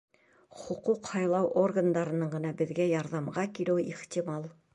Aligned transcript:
Хоҡуҡ 0.61 1.09
һаҡлау 1.09 1.49
органдарының 1.65 2.33
ғына 2.33 2.55
беҙгә 2.63 2.89
ярҙамға 2.93 3.45
килеүе 3.61 3.87
ихтимал. 3.95 4.51